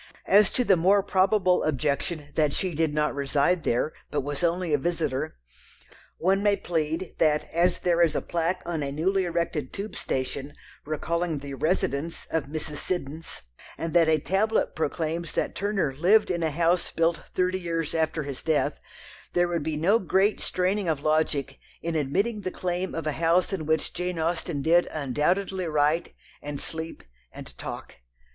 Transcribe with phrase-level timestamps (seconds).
[0.25, 4.73] As to the more probable objection that she did not "reside" there, but was only
[4.73, 5.35] a visitor,
[6.17, 10.55] one may plead that as there is a plaque on a newly erected tube station
[10.87, 12.77] recalling the "residence" of Mrs.
[12.77, 13.43] Siddons,
[13.77, 18.23] and that a tablet proclaims that Turner "lived" in a house built thirty years after
[18.23, 18.79] his death,
[19.33, 23.53] there would be no great straining of logic in admitting the claim of a house
[23.53, 27.97] in which Jane Austen did undoubtedly write, and sleep, and talk.